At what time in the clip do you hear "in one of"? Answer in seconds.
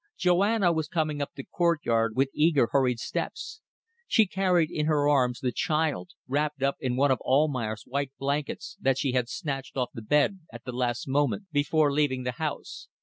6.79-7.21